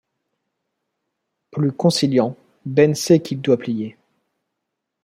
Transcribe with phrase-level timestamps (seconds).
[1.51, 3.97] Plus conciliant, Ben sait qu'il doit plier.